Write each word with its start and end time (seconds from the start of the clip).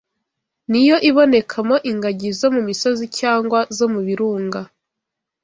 Ni 0.71 0.81
yo 0.87 0.95
ibonekamo 1.09 1.75
ingagi 1.89 2.29
zo 2.39 2.47
mu 2.55 2.61
misozi 2.69 3.05
cyangwa 3.19 3.59
zo 3.77 3.85
mu 3.93 3.99
birunga 4.07 4.61